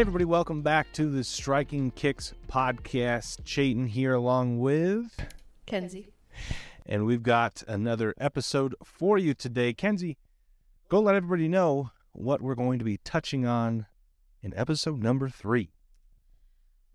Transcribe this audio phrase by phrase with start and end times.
[0.00, 3.44] Hey, everybody, welcome back to the Striking Kicks podcast.
[3.44, 5.14] Chayton here along with
[5.66, 6.06] Kenzi.
[6.86, 9.74] And we've got another episode for you today.
[9.74, 10.16] Kenzi,
[10.88, 13.84] go let everybody know what we're going to be touching on
[14.42, 15.68] in episode number three.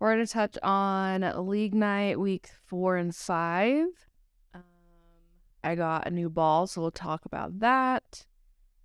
[0.00, 3.86] We're going to touch on League Night week four and five.
[4.52, 4.64] Um,
[5.62, 8.26] I got a new ball, so we'll talk about that.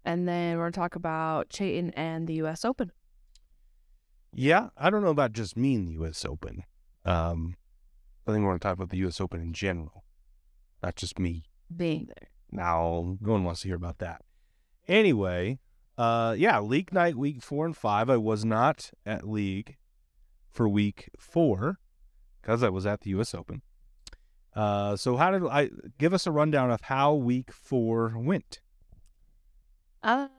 [0.06, 2.64] And then we're going to talk about Chayton and the U.S.
[2.64, 2.92] Open.
[4.34, 6.24] Yeah, I don't know about just me in the U.S.
[6.26, 6.64] Open.
[7.04, 7.58] Um,
[8.26, 9.20] I think we're going to talk about the U.S.
[9.20, 10.04] Open in general,
[10.82, 11.44] not just me
[11.76, 12.30] being there.
[12.52, 14.22] Now, no one wants to hear about that.
[14.88, 15.60] Anyway,
[15.98, 18.10] uh, yeah, league night, week four and five.
[18.10, 19.78] I was not at league
[20.50, 21.80] for week four
[22.42, 23.34] because I was at the U.S.
[23.34, 23.62] Open.
[24.54, 28.62] Uh, so how did I give us a rundown of how week four went?
[30.04, 30.30] Um,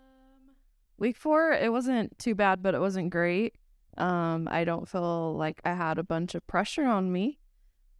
[0.98, 3.54] week four, it wasn't too bad, but it wasn't great.
[3.98, 7.38] Um, I don't feel like I had a bunch of pressure on me,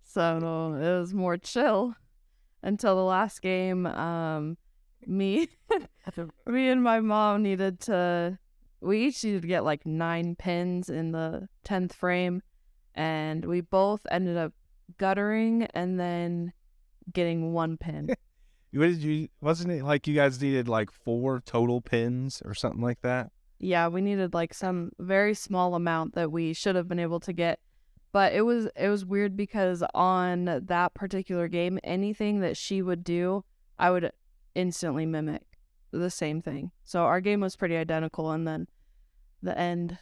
[0.03, 1.95] so it was more chill
[2.63, 3.87] until the last game.
[3.87, 4.57] Um,
[5.07, 5.49] me,
[6.47, 8.39] me and my mom needed to.
[8.81, 12.43] We each needed to get like nine pins in the tenth frame,
[12.95, 14.53] and we both ended up
[14.99, 16.53] guttering and then
[17.13, 18.09] getting one pin.
[18.73, 19.29] what did you?
[19.41, 23.31] Wasn't it like you guys needed like four total pins or something like that?
[23.63, 27.33] Yeah, we needed like some very small amount that we should have been able to
[27.33, 27.61] get.
[28.11, 33.05] But it was it was weird because on that particular game, anything that she would
[33.05, 33.45] do,
[33.79, 34.11] I would
[34.57, 35.45] instantly mimic
[35.93, 36.73] the same thing.
[36.83, 38.67] So our game was pretty identical and then
[39.43, 39.99] the end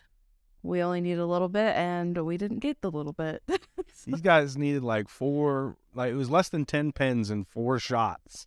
[0.63, 3.43] we only needed a little bit and we didn't get the little bit.
[4.07, 8.47] These guys needed like four like it was less than 10 pins and four shots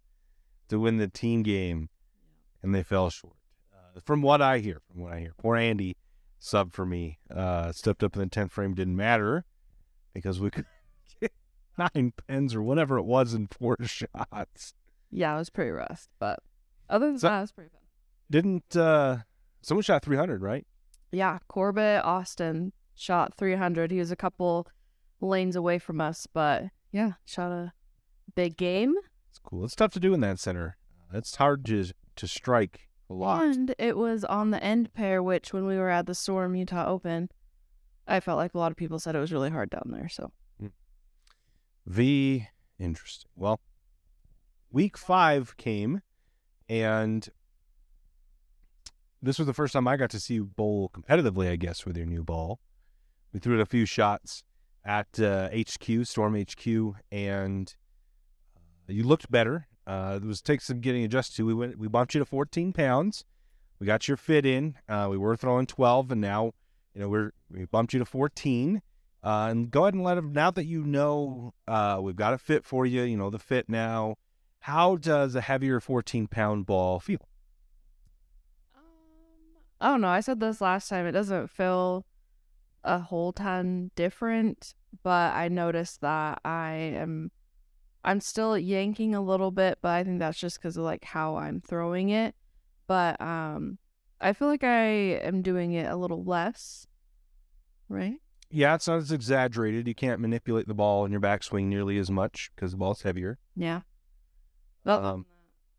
[0.70, 1.89] to win the team game
[2.64, 3.36] and they fell short
[4.04, 5.95] from what I hear, from what I hear, poor Andy
[6.39, 7.20] sub for me.
[7.33, 9.45] Uh, stepped up in the tenth frame, didn't matter
[10.14, 10.65] because we could
[11.21, 11.31] get
[11.77, 14.73] nine pins or whatever it was in four shots.
[15.11, 16.39] Yeah, it was pretty rough, but
[16.89, 17.82] other than so, that, it was pretty fun.
[18.30, 19.17] Didn't uh,
[19.61, 20.65] someone shot three hundred, right?
[21.11, 23.92] Yeah, Corbett Austin shot three hundred.
[23.92, 24.67] He was a couple
[25.21, 27.73] lanes away from us, but yeah, shot a
[28.36, 28.95] big game.
[29.30, 29.65] It's cool.
[29.65, 30.77] It's tough to do in that center.
[31.14, 33.43] It's hard to to strike a lot.
[33.43, 36.87] And it was on the end pair, which when we were at the Storm Utah
[36.87, 37.30] Open,
[38.08, 40.09] I felt like a lot of people said it was really hard down there.
[40.09, 40.67] So, hmm.
[41.86, 42.47] V
[42.80, 43.30] interesting.
[43.36, 43.59] Well,
[44.71, 46.02] week five came,
[46.67, 47.27] and
[49.21, 51.49] this was the first time I got to see you bowl competitively.
[51.49, 52.59] I guess with your new ball,
[53.31, 54.43] we threw it a few shots
[54.85, 57.73] at uh, HQ Storm HQ, and
[58.89, 59.67] uh, you looked better.
[59.86, 61.45] Uh, it was take some getting adjusted to.
[61.45, 63.26] We went, we bumped you to 14 pounds.
[63.80, 64.76] We got your fit in.
[64.88, 66.54] Uh, we were throwing 12, and now,
[66.94, 68.82] you know, we're we bumped you to 14.
[69.23, 70.33] Uh, and go ahead and let them.
[70.33, 73.04] Now that you know, uh, we've got a fit for you.
[73.04, 74.16] You know the fit now.
[74.60, 77.27] How does a heavier 14 pound ball feel?
[78.76, 78.82] Um,
[79.80, 80.10] I don't know.
[80.10, 81.05] I said this last time.
[81.05, 82.05] It doesn't feel
[82.83, 84.73] a whole ton different,
[85.04, 87.32] but I noticed that I am
[88.03, 91.37] I'm still yanking a little bit, but I think that's just because of like how
[91.37, 92.36] I'm throwing it.
[92.87, 93.77] But um,
[94.19, 94.86] I feel like I
[95.21, 96.86] am doing it a little less,
[97.87, 98.15] right?
[98.49, 99.87] Yeah, it's not as exaggerated.
[99.87, 103.39] You can't manipulate the ball in your backswing nearly as much because the ball's heavier.
[103.55, 103.81] Yeah.
[104.83, 105.25] Well, um,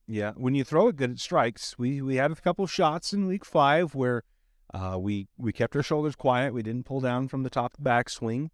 [0.08, 0.32] yeah.
[0.34, 1.78] When you throw it good, it strikes.
[1.78, 4.24] We we had a couple shots in week five where
[4.72, 6.54] uh, we we kept our shoulders quiet.
[6.54, 8.48] We didn't pull down from the top of the backswing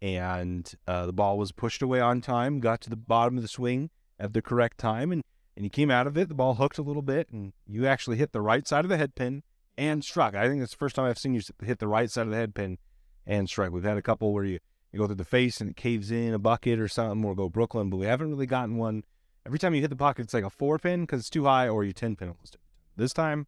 [0.00, 3.48] and uh, the ball was pushed away on time, got to the bottom of the
[3.48, 5.22] swing at the correct time, and,
[5.56, 6.28] and you came out of it.
[6.28, 8.96] The ball hooked a little bit, and you actually hit the right side of the
[8.96, 9.42] head pin
[9.76, 10.34] and struck.
[10.34, 12.36] I think it's the first time I've seen you hit the right side of the
[12.36, 12.78] head pin
[13.26, 13.72] and strike.
[13.72, 14.58] We've had a couple where you,
[14.92, 17.48] you go through the face and it caves in a bucket or something, or go
[17.48, 19.04] Brooklyn, but we haven't really gotten one.
[19.44, 21.68] Every time you hit the pocket, it's like a four pin because it's too high,
[21.68, 22.58] or you 10 pin almost.
[22.96, 23.46] This time,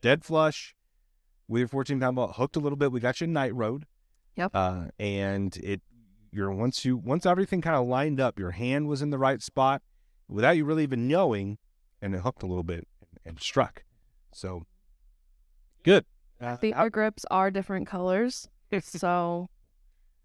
[0.00, 0.74] dead flush
[1.48, 2.92] with your 14 pound ball, hooked a little bit.
[2.92, 3.86] We got you night road.
[4.36, 4.50] Yep.
[4.54, 5.80] Uh, and it,
[6.30, 9.42] you're once you once everything kind of lined up, your hand was in the right
[9.42, 9.82] spot
[10.28, 11.58] without you really even knowing,
[12.02, 13.84] and it hooked a little bit and, and struck.
[14.32, 14.64] So
[15.82, 16.04] good.
[16.40, 18.48] Uh, the our grips are different colors,
[18.82, 19.48] so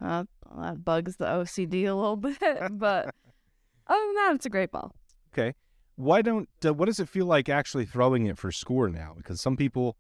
[0.02, 0.26] uh,
[0.58, 2.38] that bugs the OCD a little bit.
[2.40, 3.06] But
[3.88, 4.94] other than that, it's a great ball.
[5.34, 5.54] Okay.
[5.96, 6.50] Why don't?
[6.66, 9.14] Uh, what does it feel like actually throwing it for score now?
[9.16, 9.96] Because some people,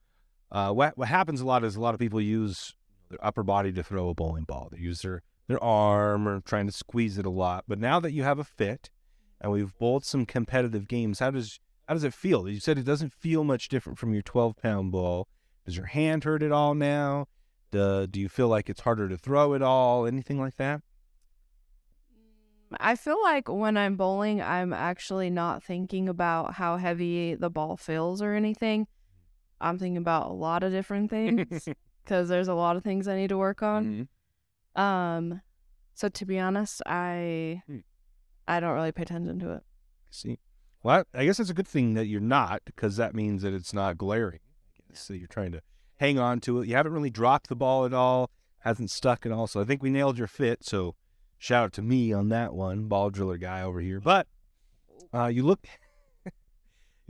[0.51, 2.75] uh, what what happens a lot is a lot of people use
[3.11, 4.69] their upper body to throw a bowling ball.
[4.71, 7.65] They use their their arm or trying to squeeze it a lot.
[7.67, 8.89] But now that you have a fit
[9.39, 12.47] and we've bowled some competitive games, how does how does it feel?
[12.47, 15.27] You said it doesn't feel much different from your 12 pound ball.
[15.65, 17.27] Does your hand hurt at all now?
[17.73, 20.05] Uh, do you feel like it's harder to throw at all?
[20.05, 20.81] Anything like that?
[22.79, 27.75] I feel like when I'm bowling, I'm actually not thinking about how heavy the ball
[27.75, 28.87] feels or anything.
[29.59, 31.67] I'm thinking about a lot of different things
[32.03, 34.07] because there's a lot of things I need to work on.
[34.75, 34.81] Mhm.
[34.81, 35.41] Um,
[35.93, 37.79] so to be honest, I Hmm.
[38.47, 39.63] I don't really pay attention to it.
[40.09, 40.39] See,
[40.83, 43.73] well, I guess it's a good thing that you're not because that means that it's
[43.73, 44.39] not glaring.
[44.75, 45.01] I guess.
[45.01, 45.61] So you're trying to
[45.97, 46.67] hang on to it.
[46.67, 48.29] You haven't really dropped the ball at all.
[48.59, 49.47] Hasn't stuck at all.
[49.47, 50.63] So I think we nailed your fit.
[50.65, 50.95] So
[51.37, 53.99] shout out to me on that one, ball driller guy over here.
[53.99, 54.27] But
[55.13, 55.65] uh, you look.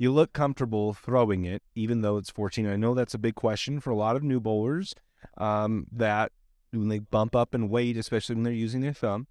[0.01, 2.65] You look comfortable throwing it, even though it's 14.
[2.65, 4.95] I know that's a big question for a lot of new bowlers.
[5.37, 6.31] Um, that
[6.71, 9.27] when they bump up in weight, especially when they're using their thumb,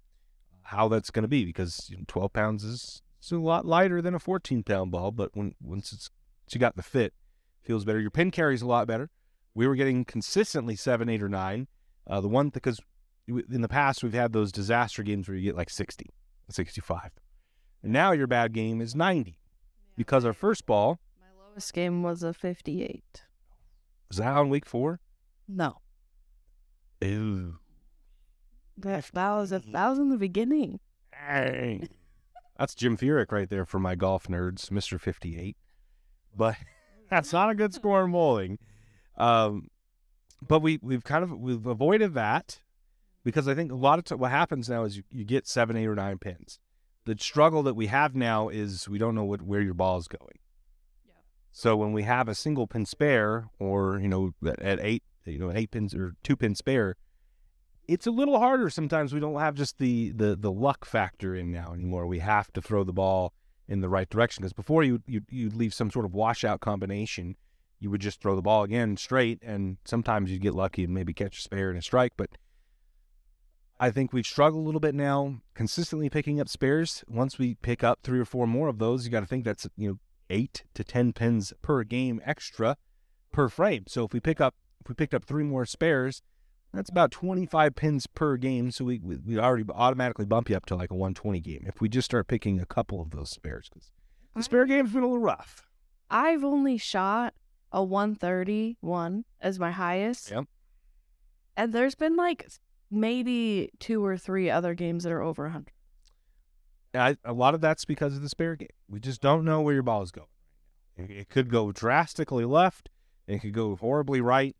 [0.61, 4.01] how that's going to be because you know, 12 pounds is it's a lot lighter
[4.01, 5.11] than a 14 pound ball.
[5.11, 6.09] But when once it's
[6.45, 7.13] once you got the fit,
[7.61, 7.99] feels better.
[7.99, 9.09] Your pin carries a lot better.
[9.53, 11.67] We were getting consistently seven, eight, or nine.
[12.07, 12.79] Uh, the one because
[13.27, 16.09] in the past we've had those disaster games where you get like 60,
[16.49, 17.11] 65,
[17.83, 19.40] and now your bad game is 90
[19.97, 23.23] because our first ball My lowest game was a 58.
[24.09, 24.99] was that on week four.
[25.47, 25.77] No,
[27.01, 27.57] Ew.
[28.77, 30.79] that, that was a, that was in the beginning.
[31.11, 31.89] Dang.
[32.57, 34.99] That's Jim Furyk right there for my golf nerds, Mr.
[34.99, 35.57] 58.
[36.35, 36.55] But
[37.09, 38.59] that's not a good score in bowling.
[39.17, 39.67] Um,
[40.47, 42.61] but we, we've kind of we've avoided that
[43.23, 45.75] because I think a lot of t- what happens now is you, you get seven,
[45.75, 46.59] eight, or nine pins.
[47.05, 50.07] The struggle that we have now is we don't know what where your ball is
[50.07, 50.39] going.
[51.05, 51.13] Yeah.
[51.51, 55.39] So when we have a single pin spare, or you know at, at eight, you
[55.39, 56.95] know, an eight pins or two pin spare,
[57.87, 59.13] it's a little harder sometimes.
[59.13, 62.05] We don't have just the the the luck factor in now anymore.
[62.07, 63.33] We have to throw the ball
[63.67, 67.35] in the right direction because before you you you'd leave some sort of washout combination,
[67.79, 71.13] you would just throw the ball again straight, and sometimes you'd get lucky and maybe
[71.13, 72.13] catch a spare and a strike.
[72.15, 72.29] But
[73.81, 77.03] I think we've struggled a little bit now consistently picking up spares.
[77.07, 79.67] Once we pick up three or four more of those, you got to think that's
[79.75, 79.99] you know
[80.29, 82.77] eight to ten pins per game extra
[83.31, 83.85] per frame.
[83.87, 86.21] So if we pick up if we picked up three more spares,
[86.71, 88.69] that's about 25 pins per game.
[88.69, 91.81] So we we, we already automatically bump you up to like a 120 game if
[91.81, 93.89] we just start picking a couple of those spares because
[94.35, 95.67] the spare game's been a little rough.
[96.07, 97.33] I've only shot
[97.71, 100.29] a 131 as my highest.
[100.29, 100.45] Yep.
[101.57, 102.47] And there's been like
[102.91, 105.71] maybe two or three other games that are over 100.
[106.93, 108.67] I, a lot of that's because of the spare game.
[108.89, 110.27] We just don't know where your ball is going.
[110.97, 112.89] It, it could go drastically left.
[113.27, 114.55] It could go horribly right.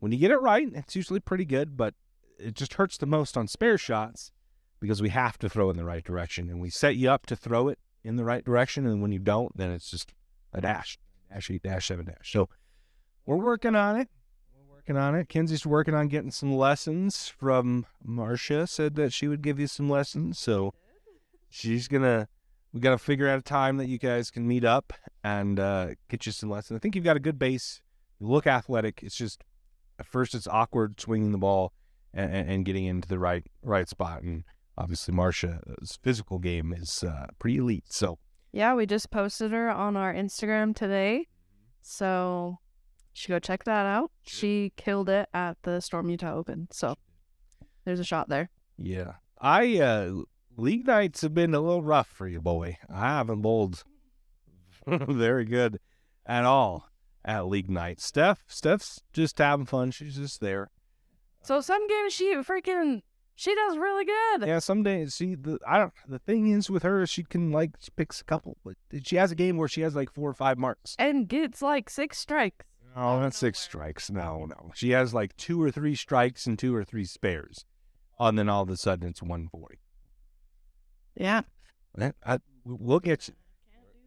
[0.00, 1.94] When you get it right, it's usually pretty good, but
[2.38, 4.32] it just hurts the most on spare shots
[4.80, 7.36] because we have to throw in the right direction, and we set you up to
[7.36, 10.12] throw it in the right direction, and when you don't, then it's just
[10.52, 10.98] a dash,
[11.32, 12.32] dash eight, dash seven, dash.
[12.32, 12.48] So
[13.26, 14.08] we're working on it.
[14.88, 15.28] Working on it.
[15.28, 18.66] Kenzi's working on getting some lessons from Marcia.
[18.66, 20.72] Said that she would give you some lessons, so
[21.50, 22.26] she's gonna
[22.72, 26.24] we gotta figure out a time that you guys can meet up and uh, get
[26.24, 26.78] you some lessons.
[26.78, 27.82] I think you've got a good base.
[28.18, 29.02] You look athletic.
[29.02, 29.44] It's just
[29.98, 31.74] at first it's awkward swinging the ball
[32.14, 34.22] and, and, getting into the right right spot.
[34.22, 34.44] And
[34.78, 37.92] obviously Marcia's physical game is uh, pretty elite.
[37.92, 38.16] So
[38.52, 41.26] Yeah, we just posted her on our Instagram today.
[41.82, 42.60] So
[43.18, 44.10] should go check that out.
[44.22, 46.68] She killed it at the Storm Utah Open.
[46.70, 46.94] So
[47.84, 48.50] there's a shot there.
[48.76, 50.12] yeah, I uh,
[50.56, 52.78] league nights have been a little rough for you, boy.
[52.92, 53.82] I haven't bowled
[54.86, 55.80] very good
[56.26, 56.88] at all
[57.24, 58.00] at league night.
[58.00, 59.90] Steph, Steph's just having fun.
[59.90, 60.70] She's just there.
[61.42, 63.02] So some games she freaking
[63.34, 64.46] she does really good.
[64.46, 67.72] Yeah, some days she the I don't the thing is with her she can like
[67.80, 68.58] she picks a couple.
[68.64, 70.96] Like, she has a game where she has like four or five marks.
[70.98, 72.66] And gets like six strikes.
[72.96, 74.10] Oh, that's six strikes.
[74.10, 74.72] No, no.
[74.74, 77.64] She has like two or three strikes and two or three spares.
[78.18, 79.78] And then all of a sudden it's 140.
[81.14, 81.42] Yeah.
[82.24, 83.34] I, we'll get you.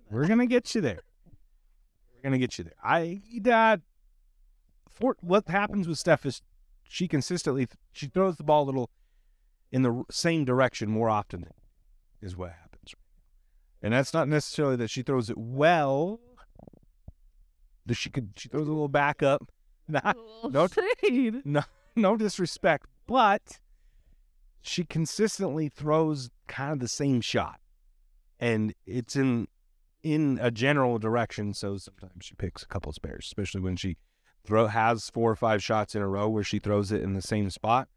[0.09, 1.01] We're going to get you there.
[2.13, 2.75] We're going to get you there.
[2.83, 3.81] I, that,
[4.89, 6.41] for, what happens with Steph is
[6.83, 8.89] she consistently, she throws the ball a little
[9.71, 11.45] in the same direction more often
[12.21, 12.93] is what happens.
[13.81, 16.19] And that's not necessarily that she throws it well.
[17.91, 19.51] She could, she throws a little back up.
[19.87, 20.15] Not,
[20.49, 21.41] no- shade.
[21.45, 21.63] no,
[21.95, 23.59] no disrespect, but
[24.61, 27.59] she consistently throws kind of the same shot,
[28.39, 29.47] and it's in
[30.03, 31.53] in a general direction.
[31.53, 33.97] So sometimes she picks a couple spares, especially when she
[34.45, 37.21] throw has four or five shots in a row where she throws it in the
[37.21, 37.87] same spot.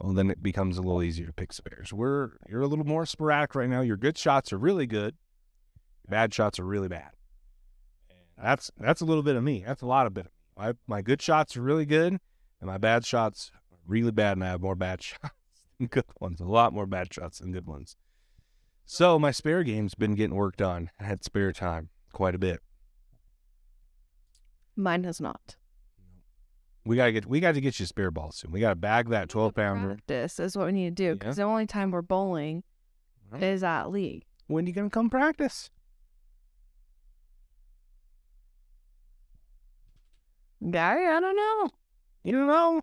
[0.00, 1.92] Well, then it becomes a little easier to pick spares.
[1.92, 3.80] We're you're a little more sporadic right now.
[3.80, 5.16] Your good shots are really good.
[6.08, 7.10] Bad shots are really bad.
[8.40, 9.62] That's that's a little bit of me.
[9.66, 10.36] That's a lot of bit of me.
[10.56, 12.18] My my good shots are really good,
[12.60, 15.34] And my bad shots are really bad, and I have more bad shots
[15.78, 16.40] than good ones.
[16.40, 17.96] A lot more bad shots than good ones.
[18.84, 20.90] So my spare game's been getting worked on.
[21.00, 22.60] I had spare time quite a bit.
[24.76, 25.56] Mine has not.
[26.84, 28.50] We gotta get we got to get you a spare ball soon.
[28.50, 29.88] We gotta bag that twelve pounder.
[30.06, 31.12] Practice is what we need to do Yeah.
[31.14, 32.64] because the only time we're bowling
[33.40, 34.24] is at league.
[34.48, 35.70] When are you gonna come practice?
[40.70, 41.70] Gary, I don't know.
[42.24, 42.80] You don't know.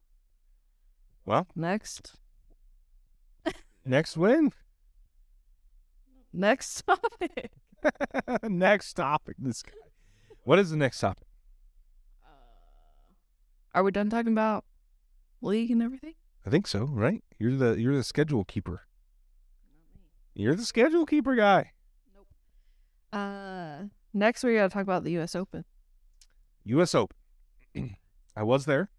[1.26, 2.16] Well, Next,
[3.86, 4.52] next win.
[6.34, 7.52] next topic.
[8.44, 9.36] next topic.
[9.40, 9.72] This guy.
[10.44, 11.28] What is the next topic?
[13.76, 14.66] Are we done talking about
[15.42, 16.16] league and everything?
[16.46, 17.24] I think so, right?
[17.38, 18.82] You're the you're the schedule keeper.
[20.34, 21.72] You're the schedule keeper guy.
[22.16, 22.28] Nope.
[23.14, 23.84] Uh,
[24.14, 25.36] next we gotta talk about the U.S.
[25.36, 25.64] Open.
[26.66, 26.96] U.S.
[26.96, 27.16] Open.
[28.36, 28.90] I was there.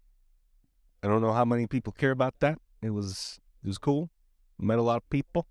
[1.03, 2.59] I don't know how many people care about that.
[2.81, 4.09] It was it was cool.
[4.59, 5.47] Met a lot of people.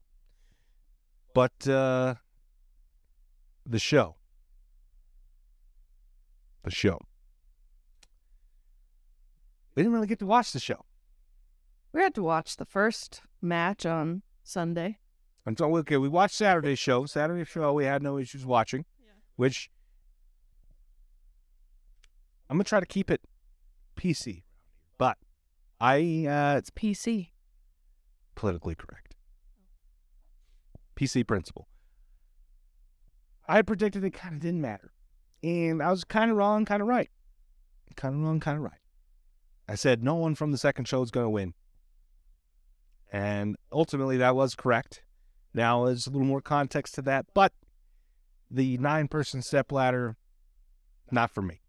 [1.34, 2.14] But uh
[3.66, 4.16] the show.
[6.62, 6.98] The show.
[9.74, 10.84] We didn't really get to watch the show.
[11.92, 14.98] We had to watch the first match on Sunday.
[15.46, 17.06] Until okay, we watched Saturday's show.
[17.06, 18.84] Saturday's show we had no issues watching.
[19.00, 19.12] Yeah.
[19.36, 19.70] Which
[22.50, 23.20] I'm gonna try to keep it
[23.96, 24.42] PC.
[24.98, 25.16] But
[25.80, 27.30] I uh It's PC.
[28.34, 29.14] politically correct.
[30.96, 31.68] PC principle.
[33.48, 34.92] I predicted it kind of didn't matter.
[35.42, 37.08] And I was kind of wrong, kind of right.
[37.96, 38.80] Kind of wrong, kind of right.
[39.68, 41.54] I said no one from the second show is going to win.
[43.12, 45.02] And ultimately, that was correct.
[45.54, 47.52] Now, there's a little more context to that, but
[48.50, 50.16] the nine person step ladder,
[51.10, 51.60] not for me.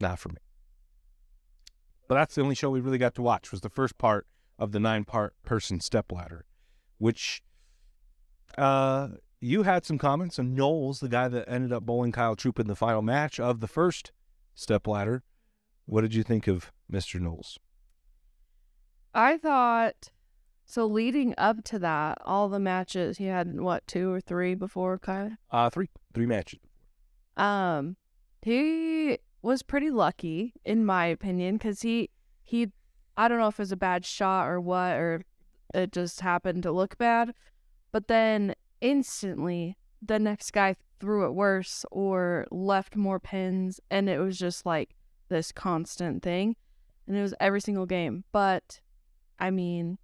[0.00, 0.36] Not for me.
[2.08, 4.26] But that's the only show we really got to watch was the first part
[4.58, 6.46] of the nine part person step ladder,
[6.98, 7.42] which
[8.56, 9.08] uh
[9.40, 12.66] you had some comments on Knowles, the guy that ended up bowling Kyle Troup in
[12.66, 14.10] the final match of the first
[14.54, 15.22] step ladder.
[15.86, 17.20] What did you think of Mr.
[17.20, 17.58] Knowles?
[19.14, 20.10] I thought
[20.66, 20.86] so.
[20.86, 25.36] Leading up to that, all the matches he had what two or three before Kyle.
[25.50, 26.60] Uh three three matches.
[27.36, 27.96] Um,
[28.42, 32.10] he was pretty lucky in my opinion because he
[32.42, 32.70] he
[33.16, 35.22] I don't know if it was a bad shot or what or
[35.74, 37.34] it just happened to look bad,
[37.92, 44.18] but then instantly the next guy threw it worse or left more pins and it
[44.18, 44.94] was just like
[45.28, 46.56] this constant thing
[47.06, 48.80] and it was every single game but
[49.38, 49.98] i mean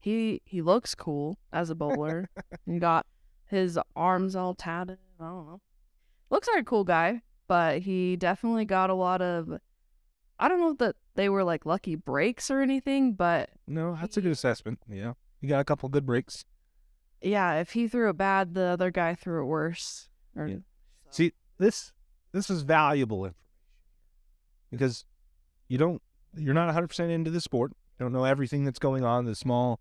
[0.00, 2.30] he he looks cool as a bowler.
[2.66, 3.06] He got
[3.46, 5.60] his arms all tatted i don't know.
[6.30, 9.58] Looks like a cool guy but he definitely got a lot of
[10.38, 14.20] i don't know that they were like lucky breaks or anything but No, that's a
[14.20, 14.78] good assessment.
[14.88, 15.14] Yeah.
[15.40, 16.44] he got a couple good breaks.
[17.20, 20.58] yeah if he threw it bad the other guy threw it worse or Yeah.
[21.10, 21.92] See, this
[22.32, 23.36] this is valuable information
[24.70, 25.04] because
[25.68, 26.00] you don't
[26.36, 27.72] you're not 100% into the sport.
[27.98, 29.80] You don't know everything that's going on, the small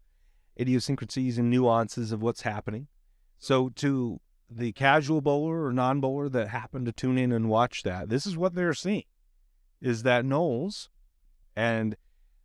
[0.59, 2.87] idiosyncrasies and nuances of what's happening.
[3.37, 8.09] So to the casual bowler or non-bowler that happened to tune in and watch that,
[8.09, 9.03] this is what they're seeing
[9.81, 10.89] is that Knowles
[11.55, 11.95] and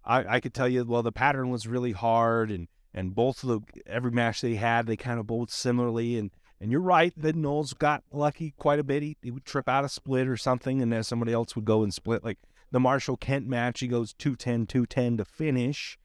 [0.05, 3.49] I, I could tell you, well, the pattern was really hard and and both of
[3.49, 6.31] the every match they had, they kind of bowled similarly and
[6.61, 9.03] and you're right that Knowles got lucky quite a bit.
[9.03, 11.83] He, he would trip out a split or something, and then somebody else would go
[11.83, 12.25] and split.
[12.25, 12.39] Like
[12.71, 15.99] the Marshall Kent match, he goes 210, 210 to finish.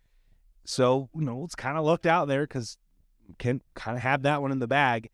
[0.66, 2.78] So, Knowles kind of looked out there because
[3.38, 5.10] Kent kind of had that one in the bag.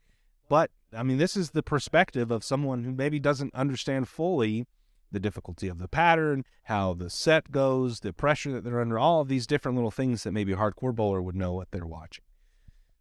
[0.49, 4.67] But, I mean, this is the perspective of someone who maybe doesn't understand fully
[5.11, 9.21] the difficulty of the pattern, how the set goes, the pressure that they're under, all
[9.21, 12.23] of these different little things that maybe a hardcore bowler would know what they're watching.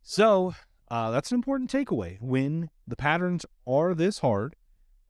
[0.03, 0.55] So,
[0.89, 2.19] uh, that's an important takeaway.
[2.21, 4.55] When the patterns are this hard,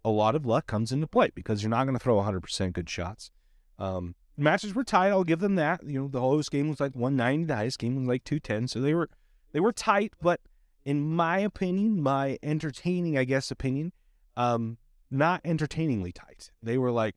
[0.04, 2.88] a lot of luck comes into play because you're not going to throw 100% good
[2.88, 3.30] shots.
[3.78, 5.08] Um, matches were tight.
[5.08, 5.82] I'll give them that.
[5.84, 7.46] You know, the lowest game was like 190.
[7.46, 8.68] The highest game was like 210.
[8.68, 9.10] So they were
[9.52, 10.40] they were tight, but
[10.84, 13.92] in my opinion, my entertaining, I guess, opinion,
[14.36, 14.78] um,
[15.10, 16.50] not entertainingly tight.
[16.62, 17.14] They were like,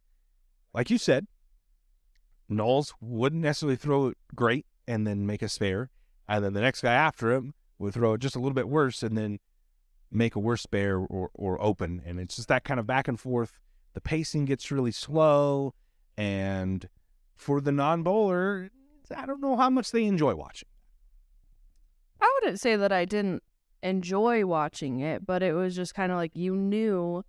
[0.74, 1.28] like you said,
[2.50, 5.90] Knowles wouldn't necessarily throw it great and then make a spare,
[6.30, 9.04] and then the next guy after him would throw it just a little bit worse
[9.04, 9.40] and then
[10.12, 12.02] make a worse spare or, or open.
[12.06, 13.60] And it's just that kind of back and forth.
[13.94, 15.74] The pacing gets really slow.
[16.18, 16.88] And
[17.36, 18.70] for the non bowler,
[19.16, 20.70] I don't know how much they enjoy watching.
[22.22, 23.44] I wouldn't say that I didn't
[23.88, 27.24] enjoy watching it, but it was just kind of like you knew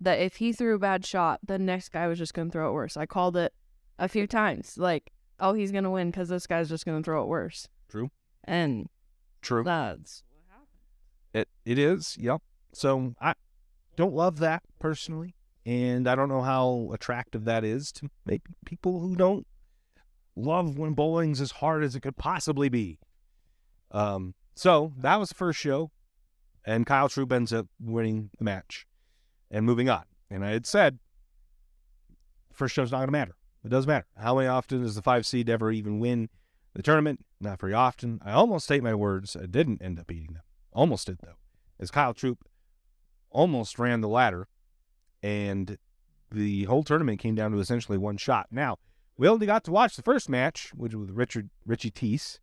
[0.00, 2.70] that if he threw a bad shot, the next guy was just going to throw
[2.70, 2.96] it worse.
[2.96, 3.52] I called it
[3.98, 4.76] a few times.
[4.76, 7.68] Like, oh, he's gonna win because this guy's just gonna throw it worse.
[7.88, 8.10] True.
[8.44, 8.88] And
[9.42, 9.64] True.
[9.64, 10.68] that's what happened.
[11.34, 12.16] It it is.
[12.18, 12.42] Yep.
[12.72, 13.34] So I
[13.96, 15.34] don't love that personally,
[15.64, 19.46] and I don't know how attractive that is to maybe people who don't
[20.34, 22.98] love when bowling's as hard as it could possibly be.
[23.90, 24.34] Um.
[24.56, 25.90] So that was the first show,
[26.64, 28.86] and Kyle Troup ends up winning the match
[29.50, 30.04] and moving on.
[30.30, 30.98] And I had said,
[32.54, 33.36] first show's not going to matter.
[33.64, 34.06] It doesn't matter.
[34.16, 36.30] How many often does the five seed ever even win
[36.74, 37.24] the tournament?
[37.38, 38.18] Not very often.
[38.24, 39.36] I almost state my words.
[39.36, 40.42] I didn't end up beating them.
[40.72, 41.36] Almost did though,
[41.78, 42.48] as Kyle Troup
[43.30, 44.48] almost ran the ladder,
[45.22, 45.76] and
[46.30, 48.46] the whole tournament came down to essentially one shot.
[48.50, 48.78] Now
[49.18, 52.38] we only got to watch the first match, which was Richard Richie Teece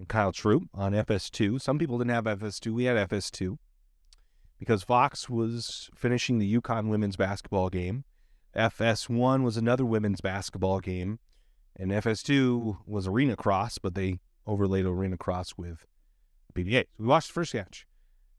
[0.00, 1.60] and Kyle Troup on FS2.
[1.60, 2.72] Some people didn't have FS2.
[2.72, 3.58] We had FS2
[4.58, 8.04] because Fox was finishing the UConn women's basketball game.
[8.56, 11.20] FS1 was another women's basketball game,
[11.76, 15.86] and FS2 was arena cross, but they overlaid arena cross with
[16.54, 16.82] PBA.
[16.82, 17.86] So we watched the first match.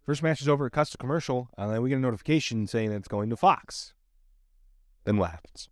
[0.04, 2.98] First match is over at Custom Commercial, and then we get a notification saying that
[2.98, 3.94] it's going to Fox.
[5.06, 5.70] Then what happens?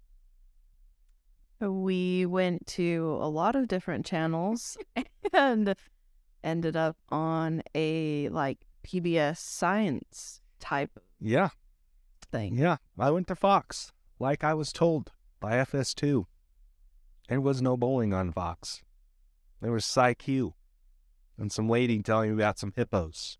[1.60, 4.78] We went to a lot of different channels
[5.34, 5.76] and
[6.44, 11.50] ended up on a like PBS science type Yeah,
[12.32, 12.58] thing.
[12.58, 12.78] yeah.
[12.98, 15.12] I went to Fox, like I was told
[15.42, 16.26] by FS2.
[17.28, 18.82] There was no bowling on Fox.
[19.62, 20.54] There was PsyQ
[21.38, 23.38] and some lady telling me about some hippos.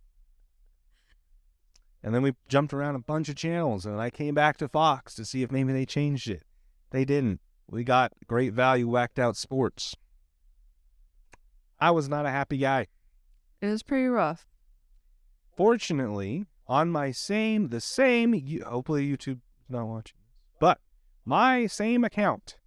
[2.04, 5.16] And then we jumped around a bunch of channels, and I came back to Fox
[5.16, 6.44] to see if maybe they changed it.
[6.92, 7.42] They didn't.
[7.72, 9.96] We got great value whacked out sports.
[11.80, 12.88] I was not a happy guy.
[13.62, 14.48] It was pretty rough.
[15.56, 18.34] Fortunately, on my same, the same,
[18.66, 20.80] hopefully YouTube's not watching this, but
[21.26, 22.58] my same account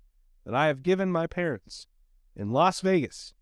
[0.45, 1.87] that I have given my parents
[2.37, 3.35] in Las Vegas,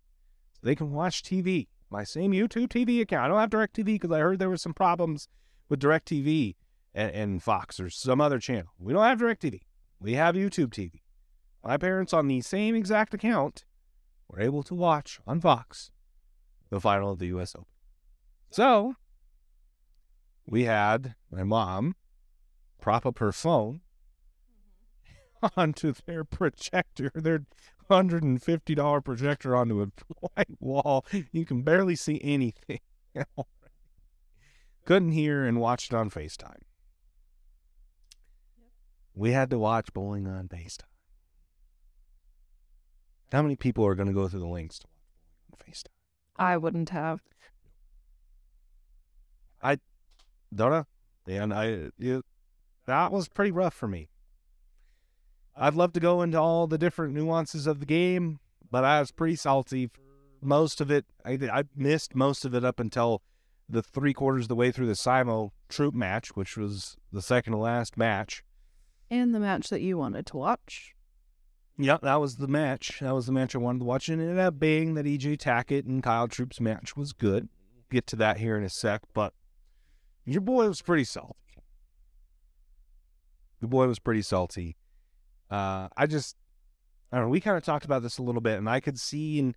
[0.53, 3.25] so they can watch TV, my same YouTube TV account.
[3.25, 5.27] I don't have DirecTV because I heard there were some problems
[5.69, 6.55] with DirecTV
[6.95, 8.71] and, and Fox or some other channel.
[8.79, 9.59] We don't have DirecTV.
[9.99, 11.00] We have YouTube TV.
[11.63, 13.65] My parents on the same exact account
[14.27, 15.91] were able to watch on Fox
[16.69, 17.53] the final of the U.S.
[17.55, 17.67] Open.
[18.49, 18.95] So
[20.45, 21.95] we had my mom
[22.79, 23.81] prop up her phone
[25.55, 27.45] onto their projector, their
[27.89, 29.87] hundred and fifty dollar projector onto a
[30.19, 31.05] white wall.
[31.31, 32.79] You can barely see anything.
[34.85, 36.61] Couldn't hear and watched it on FaceTime.
[39.13, 40.90] We had to watch bowling on FaceTime.
[43.31, 44.87] How many people are going to go through the links to
[45.51, 45.87] watch FaceTime?
[46.37, 47.21] I wouldn't have.
[49.61, 49.77] I
[50.53, 50.85] don't know.
[51.27, 52.25] And I, it,
[52.87, 54.09] that was pretty rough for me.
[55.55, 58.39] I'd love to go into all the different nuances of the game,
[58.69, 59.87] but I was pretty salty.
[59.87, 60.01] for
[60.41, 63.21] Most of it, I, I missed most of it up until
[63.69, 67.53] the three quarters of the way through the Simo Troup match, which was the second
[67.53, 68.43] to last match.
[69.09, 70.95] And the match that you wanted to watch.
[71.81, 72.99] Yeah, that was the match.
[73.01, 74.07] That was the match I wanted to watch.
[74.07, 77.49] And it ended up being that EJ Tackett and Kyle Troup's match was good.
[77.89, 79.33] Get to that here in a sec, but
[80.25, 81.35] your boy was pretty salty.
[83.59, 84.77] Your boy was pretty salty.
[85.49, 86.35] Uh, I just,
[87.11, 87.31] I don't know.
[87.31, 89.55] We kind of talked about this a little bit, and I could see in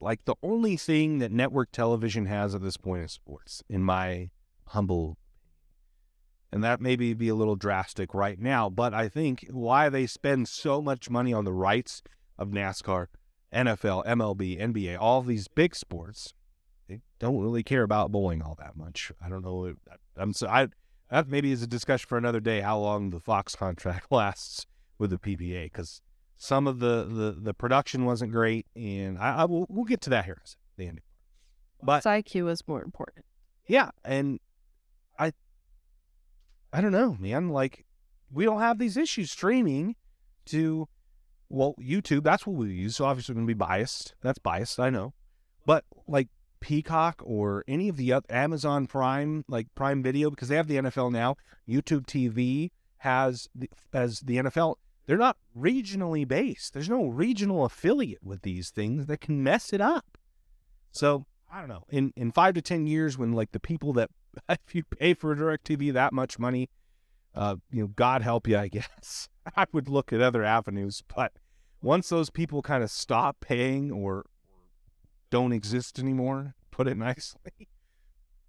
[0.00, 4.30] like the only thing that network television has at this point in sports, in my
[4.66, 5.16] humble
[6.52, 10.48] and that maybe be a little drastic right now, but I think why they spend
[10.48, 12.02] so much money on the rights
[12.38, 13.06] of NASCAR,
[13.52, 16.34] NFL, MLB, NBA, all these big sports,
[16.88, 19.10] they don't really care about bowling all that much.
[19.24, 19.74] I don't know.
[20.16, 20.68] I'm so I
[21.10, 22.60] that maybe is a discussion for another day.
[22.60, 24.66] How long the Fox contract lasts
[24.98, 26.02] with the PBA because
[26.36, 30.10] some of the, the the production wasn't great, and I, I will we'll get to
[30.10, 31.04] that here in a second, the ending.
[31.82, 33.24] But IQ is more important.
[33.66, 34.38] yeah, and
[36.72, 37.48] I don't know, man.
[37.48, 37.84] Like
[38.30, 39.96] we don't have these issues streaming
[40.46, 40.88] to
[41.48, 42.96] well, YouTube, that's what we use.
[42.96, 44.14] So obviously we're gonna be biased.
[44.22, 45.12] That's biased, I know.
[45.66, 46.28] But like
[46.60, 50.76] Peacock or any of the other Amazon Prime, like Prime Video, because they have the
[50.76, 51.36] NFL now,
[51.68, 56.72] YouTube TV has the as the NFL they're not regionally based.
[56.72, 60.16] There's no regional affiliate with these things that can mess it up.
[60.92, 61.84] So I don't know.
[61.90, 64.10] In in five to ten years, when like the people that
[64.48, 66.70] if you pay for DirecTV that much money,
[67.34, 69.28] uh, you know, God help you, I guess.
[69.56, 71.32] I would look at other avenues, but
[71.82, 74.24] once those people kind of stop paying or
[75.30, 77.68] don't exist anymore, put it nicely,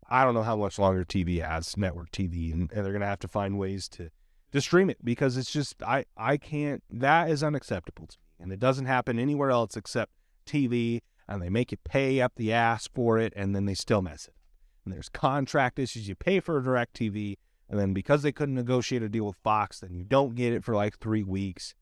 [0.10, 3.20] I don't know how much longer TV has network TV, and, and they're gonna have
[3.20, 4.10] to find ways to
[4.52, 6.84] to stream it because it's just I I can't.
[6.90, 10.12] That is unacceptable to me, and it doesn't happen anywhere else except
[10.46, 14.02] TV, and they make you pay up the ass for it, and then they still
[14.02, 14.36] mess it.
[14.84, 16.08] And there's contract issues.
[16.08, 17.38] You pay for a direct TV,
[17.70, 20.64] and then because they couldn't negotiate a deal with Fox, then you don't get it
[20.64, 21.74] for like three weeks.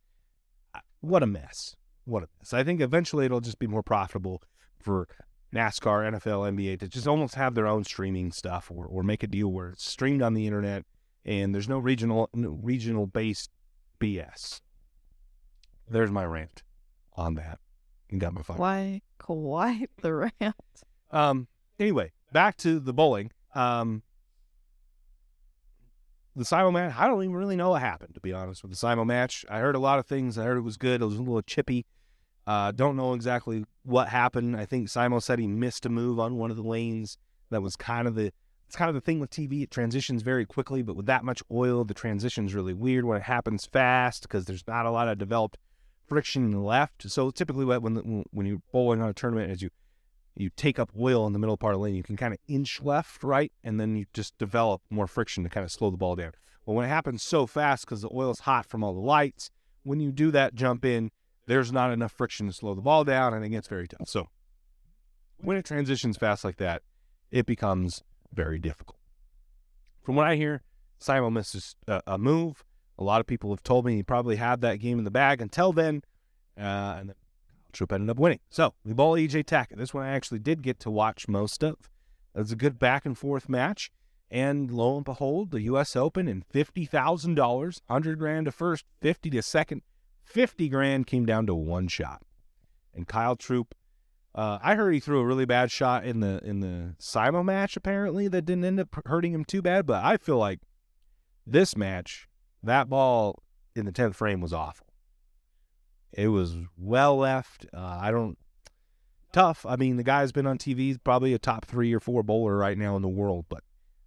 [1.00, 1.76] What a mess.
[2.06, 2.54] What a mess.
[2.54, 4.44] I think eventually it'll just be more profitable
[4.80, 5.08] for
[5.54, 9.28] NASCAR, NFL, NBA to just almost have their own streaming stuff or, or make a
[9.28, 10.86] deal where it's streamed on the internet
[11.26, 13.50] and there's no regional no regional based
[14.00, 14.62] BS.
[15.88, 16.64] There's my rant
[17.16, 17.60] on that.
[18.10, 18.58] You got my fire.
[18.58, 20.56] Why quite the rant?
[21.12, 21.48] Um.
[21.80, 23.32] Anyway, back to the bowling.
[23.56, 24.04] Um.
[26.34, 26.94] The Simo match.
[26.98, 29.44] I don't even really know what happened, to be honest, with the Simo match.
[29.50, 30.38] I heard a lot of things.
[30.38, 31.02] I heard it was good.
[31.02, 31.86] It was a little chippy.
[32.48, 34.56] Uh, don't know exactly what happened.
[34.56, 37.18] I think Simo said he missed a move on one of the lanes.
[37.50, 38.32] That was kind of the
[38.72, 39.64] it's kind of the thing with TV.
[39.64, 43.24] It transitions very quickly, but with that much oil, the transition's really weird when it
[43.24, 45.58] happens fast because there's not a lot of developed
[46.08, 47.10] friction left.
[47.12, 49.72] So typically, when when you're bowling on a tournament, as you
[50.36, 52.40] you take up oil in the middle part of the lane, you can kind of
[52.48, 55.98] inch left, right, and then you just develop more friction to kind of slow the
[55.98, 56.32] ball down.
[56.66, 59.50] But when it happens so fast because the oil is hot from all the lights,
[59.84, 61.12] when you do that jump in,
[61.48, 64.08] there's not enough friction to slow the ball down, and it gets very tough.
[64.08, 64.30] So
[65.38, 66.84] when it transitions fast like that,
[67.32, 68.98] it becomes very difficult.
[70.02, 70.62] From what I hear,
[71.00, 72.64] Simo misses a, a move.
[72.98, 75.42] A lot of people have told me he probably had that game in the bag
[75.42, 76.04] until then,
[76.58, 77.16] uh, and then
[77.72, 78.40] Troup ended up winning.
[78.50, 79.78] So we ball EJ Tackett.
[79.78, 81.90] This one I actually did get to watch most of.
[82.36, 83.92] It was a good back and forth match.
[84.30, 85.96] And lo and behold, the U.S.
[85.96, 89.82] Open and fifty thousand dollars, hundred grand to first, fifty to second,
[90.24, 92.22] fifty grand came down to one shot.
[92.94, 93.76] And Kyle Troup,
[94.34, 97.76] uh, I heard he threw a really bad shot in the in the Simo match.
[97.76, 99.86] Apparently, that didn't end up hurting him too bad.
[99.86, 100.62] But I feel like
[101.46, 102.30] this match,
[102.64, 103.44] that ball
[103.76, 104.88] in the tenth frame was awful.
[106.14, 107.66] It was well left.
[107.74, 108.38] Uh, I don't
[109.32, 109.66] tough.
[109.66, 110.80] I mean, the guy's been on TV.
[110.80, 113.64] He's probably a top three or four bowler right now in the world, but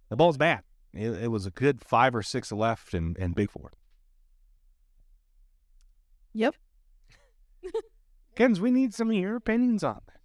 [0.09, 0.61] the ball's bad.
[0.93, 3.71] It, it was a good five or six left and, and big four.
[6.33, 6.55] Yep.
[8.35, 10.15] Kens, we need some of your opinions on this.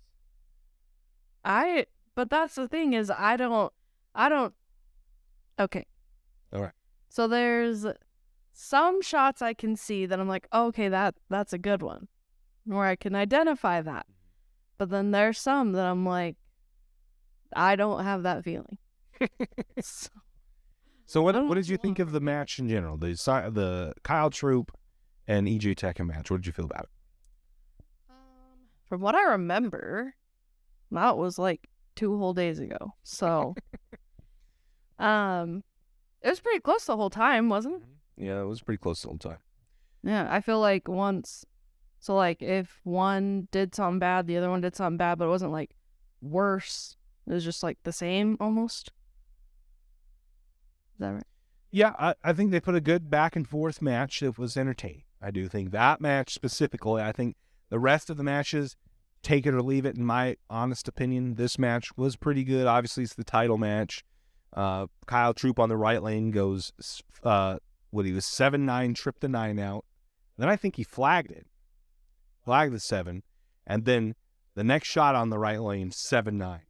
[1.45, 3.73] I, but that's the thing is, I don't,
[4.15, 4.53] I don't.
[5.59, 5.87] Okay.
[6.53, 6.73] All right.
[7.09, 7.87] So there's
[8.61, 12.09] some shots I can see that I'm like, oh, okay, that that's a good one,
[12.67, 14.07] where I can identify that.
[14.07, 14.75] Mm-hmm.
[14.77, 16.37] But then there's some that I'm like,
[17.57, 18.77] I don't have that feeling.
[19.81, 20.11] so,
[21.07, 22.99] so what what did you think of the match in general?
[22.99, 23.15] The
[23.51, 24.77] the Kyle Troup
[25.27, 26.31] and EJ Tackett match.
[26.31, 26.89] What did you feel about it?
[28.11, 28.17] Um,
[28.85, 30.15] from what I remember,
[30.91, 32.93] that was like two whole days ago.
[33.05, 33.55] So,
[34.99, 35.65] um,
[36.21, 37.83] it was pretty close the whole time, wasn't it?
[37.83, 38.00] Mm-hmm.
[38.21, 39.39] Yeah, it was pretty close the whole time.
[40.03, 41.45] Yeah, I feel like once,
[41.99, 45.31] so like if one did something bad, the other one did something bad, but it
[45.31, 45.75] wasn't like
[46.21, 46.97] worse.
[47.27, 48.89] It was just like the same almost.
[50.95, 51.25] Is that right?
[51.71, 55.05] Yeah, I, I think they put a good back and forth match that was entertaining.
[55.23, 57.03] I do think that match specifically.
[57.03, 57.37] I think
[57.69, 58.77] the rest of the matches,
[59.23, 59.97] take it or leave it.
[59.97, 62.67] In my honest opinion, this match was pretty good.
[62.67, 64.05] Obviously, it's the title match.
[64.53, 66.73] Uh, Kyle Troup on the right lane goes,
[67.23, 67.59] uh,
[67.91, 69.85] what he was seven nine, tripped the nine out.
[70.37, 71.47] Then I think he flagged it,
[72.45, 73.23] flagged the seven,
[73.67, 74.15] and then
[74.55, 76.67] the next shot on the right lane seven nine,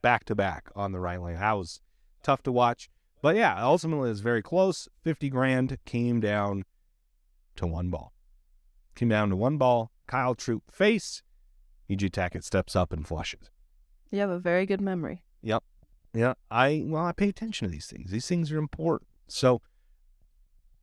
[0.00, 1.36] back to back on the right lane.
[1.36, 1.80] That was
[2.22, 2.88] tough to watch.
[3.20, 4.88] But yeah, ultimately it was very close.
[5.04, 6.64] 50 grand came down
[7.56, 8.12] to one ball.
[8.96, 9.92] Came down to one ball.
[10.06, 11.22] Kyle Troup face.
[11.88, 13.50] EJ Tackett steps up and flushes.
[14.10, 15.22] You have a very good memory.
[15.42, 15.62] Yep.
[16.12, 16.34] Yeah.
[16.50, 18.10] I well, I pay attention to these things.
[18.10, 19.08] These things are important.
[19.28, 19.62] So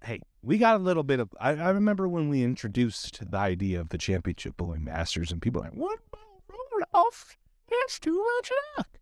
[0.03, 3.79] hey, we got a little bit of I, I remember when we introduced the idea
[3.79, 5.99] of the championship bowling masters and people were like, What
[6.47, 7.37] rolled off?
[7.69, 8.99] That's too much luck.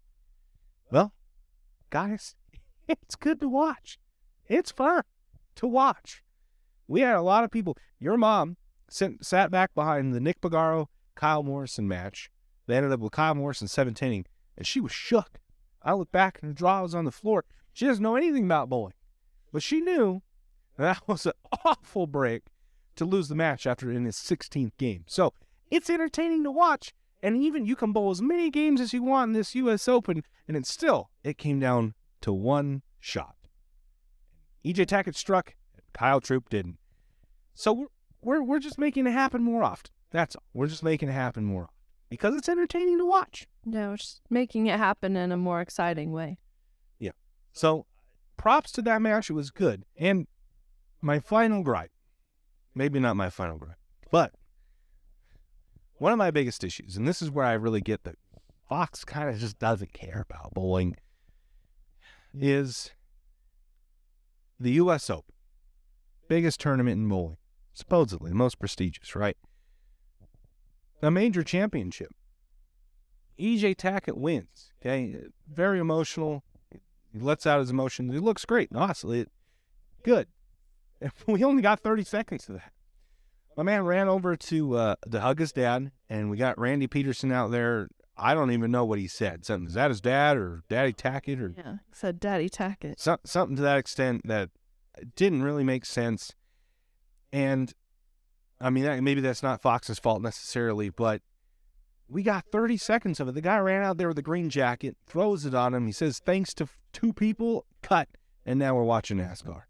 [0.91, 1.13] Well,
[1.89, 2.35] guys,
[2.87, 3.99] it's good to watch.
[4.47, 5.03] It's fun
[5.55, 6.23] to watch.
[6.87, 7.77] We had a lot of people.
[7.99, 8.57] Your mom
[8.89, 12.29] sent, sat back behind the Nick Bagaro Kyle Morrison match.
[12.65, 14.25] They ended up with Kyle Morrison seventh inning,
[14.57, 15.39] and she was shook.
[15.81, 17.45] I looked back and her jaw was on the floor.
[17.73, 18.93] She doesn't know anything about bowling,
[19.51, 20.21] but she knew
[20.77, 21.33] that was an
[21.65, 22.43] awful break
[22.95, 25.03] to lose the match after in his 16th game.
[25.07, 25.33] So
[25.69, 29.29] it's entertaining to watch, and even you can bowl as many games as you want
[29.29, 29.87] in this U.S.
[29.87, 33.35] Open, and it still it came down to one shot.
[34.65, 35.55] EJ Tackett struck,
[35.93, 36.77] Kyle Troup didn't.
[37.53, 37.87] So we're
[38.21, 39.91] we're we're just making it happen more often.
[40.11, 40.43] That's all.
[40.53, 41.73] We're just making it happen more often
[42.09, 43.47] because it's entertaining to watch.
[43.65, 46.37] No, we're just making it happen in a more exciting way.
[46.99, 47.11] Yeah.
[47.51, 47.85] So
[48.37, 49.29] props to that match.
[49.29, 49.83] It was good.
[49.97, 50.27] And
[51.01, 51.91] my final gripe,
[52.73, 53.77] maybe not my final gripe,
[54.11, 54.33] but
[55.97, 58.15] one of my biggest issues, and this is where I really get that
[58.69, 60.97] Fox kind of just doesn't care about bowling,
[62.33, 62.91] is
[64.59, 65.09] the U.S.
[65.09, 65.33] Open,
[66.27, 67.37] biggest tournament in bowling,
[67.73, 69.37] supposedly the most prestigious, right?
[71.01, 72.13] A major championship.
[73.39, 74.71] EJ Tackett wins.
[74.81, 75.15] Okay,
[75.47, 76.43] very emotional.
[77.13, 78.11] He lets out his emotions.
[78.11, 78.69] He looks great.
[78.73, 79.27] Honestly,
[80.03, 80.27] good.
[81.27, 82.71] We only got 30 seconds of that.
[83.55, 87.31] My man ran over to uh, to hug his dad, and we got Randy Pedersen
[87.31, 87.87] out there.
[88.15, 89.45] I don't even know what he said.
[89.45, 92.95] Something is that his dad or Daddy Tackett or Yeah, said Daddy Tackett.
[92.97, 94.49] so, something to that extent that
[95.15, 96.33] didn't really make sense.
[97.31, 97.73] And
[98.59, 101.21] I mean, that, maybe that's not Fox's fault necessarily, but
[102.07, 103.33] we got 30 seconds of it.
[103.35, 105.85] The guy ran out there with a green jacket, throws it on him.
[105.85, 108.07] He says, "Thanks to two people, cut."
[108.45, 109.63] And now we're watching NASCAR.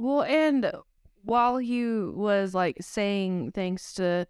[0.00, 0.72] Well, and
[1.24, 4.26] while he was like saying thanks to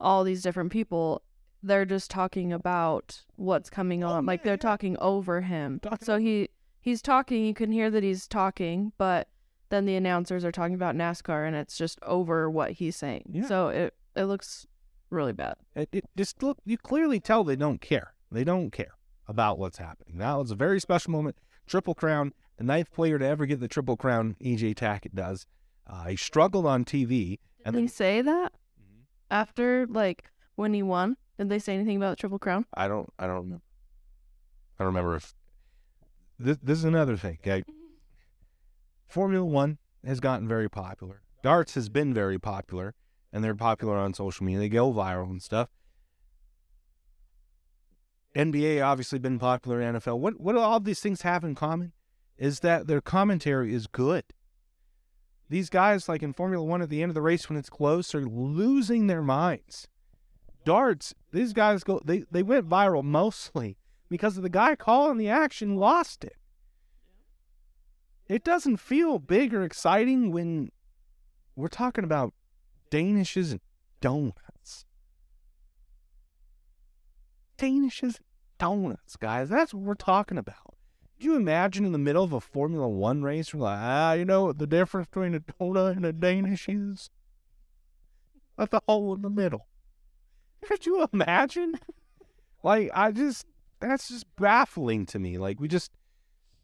[0.00, 1.22] all these different people,
[1.62, 4.26] they're just talking about what's coming oh, on.
[4.26, 4.56] like yeah, they're yeah.
[4.56, 5.80] talking over him.
[5.80, 6.48] Talking so he
[6.80, 7.44] he's talking.
[7.44, 9.28] You can hear that he's talking, but
[9.68, 13.24] then the announcers are talking about NASCAR, and it's just over what he's saying.
[13.32, 13.46] Yeah.
[13.46, 14.66] So it it looks
[15.10, 15.56] really bad.
[15.76, 16.56] It, it just look.
[16.64, 18.14] You clearly tell they don't care.
[18.30, 18.94] They don't care
[19.28, 20.16] about what's happening.
[20.16, 21.36] That was a very special moment.
[21.66, 24.36] Triple Crown, the ninth player to ever get the Triple Crown.
[24.40, 25.46] EJ Tackett does.
[25.86, 28.52] Uh, he struggled on TV, and Did they then say that
[29.30, 31.16] after like when he won?
[31.38, 32.64] Did they say anything about the Triple Crown?
[32.74, 33.12] I don't.
[33.18, 33.64] I don't remember.
[34.78, 35.34] I don't remember if
[36.38, 36.58] this.
[36.62, 37.38] This is another thing.
[37.40, 37.64] Okay,
[39.08, 41.22] Formula One has gotten very popular.
[41.42, 42.94] Darts has been very popular,
[43.32, 44.60] and they're popular on social media.
[44.60, 45.68] They go viral and stuff.
[48.36, 49.80] NBA obviously been popular.
[49.80, 50.20] NFL.
[50.20, 51.92] What what do all these things have in common?
[52.42, 54.24] Is that their commentary is good.
[55.48, 58.14] These guys, like in Formula One, at the end of the race when it's close,
[58.14, 59.86] are losing their minds
[60.64, 63.76] darts, these guys go they, they went viral mostly
[64.08, 66.36] because of the guy calling the action lost it.
[68.28, 70.70] It doesn't feel big or exciting when
[71.56, 72.32] we're talking about
[72.90, 73.60] Danishes and
[74.00, 74.84] donuts.
[77.58, 78.26] Danishes and
[78.58, 79.48] donuts, guys.
[79.48, 80.71] That's what we're talking about.
[81.22, 84.24] Could you imagine in the middle of a Formula One race, we're like, ah, you
[84.24, 87.10] know what the difference between a donut and a Danish is?
[88.58, 89.68] At the hole in the middle.
[90.62, 91.78] Could you imagine?
[92.64, 93.46] like, I just,
[93.78, 95.38] that's just baffling to me.
[95.38, 95.92] Like, we just,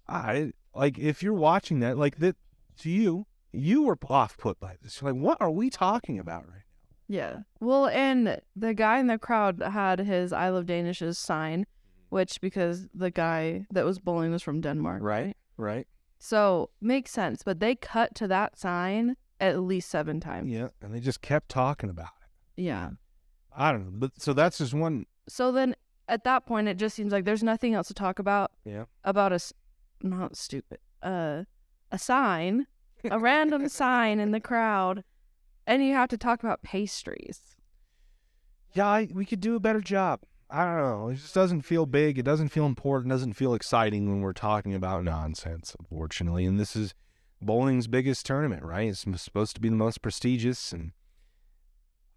[0.09, 2.35] I, like, if you're watching that, like, that,
[2.79, 5.01] to you, you were off put by this.
[5.01, 7.17] You're like, what are we talking about right now?
[7.17, 7.37] Yeah.
[7.61, 11.65] Well, and the guy in the crowd had his I Love Danishes sign,
[12.09, 15.03] which because the guy that was bowling was from Denmark.
[15.03, 15.87] Right, right.
[16.19, 17.43] So makes sense.
[17.43, 20.51] But they cut to that sign at least seven times.
[20.51, 20.69] Yeah.
[20.83, 22.11] And they just kept talking about
[22.57, 22.63] it.
[22.63, 22.91] Yeah.
[23.57, 23.91] I don't know.
[23.95, 25.07] But so that's just one.
[25.29, 25.77] So then
[26.09, 28.85] at that point, it just seems like there's nothing else to talk about Yeah.
[29.05, 29.39] about a,
[30.03, 31.45] not stupid, uh,
[31.93, 32.67] a sign,
[33.11, 35.05] a random sign in the crowd.
[35.67, 37.43] And you have to talk about pastries.
[38.73, 40.21] Yeah, I, we could do a better job.
[40.51, 41.09] I don't know.
[41.09, 42.19] It just doesn't feel big.
[42.19, 43.13] It doesn't feel important.
[43.13, 46.47] It doesn't feel exciting when we're talking about nonsense, unfortunately.
[46.47, 46.95] And this is
[47.41, 48.89] bowling's biggest tournament, right?
[48.89, 50.93] It's supposed to be the most prestigious, and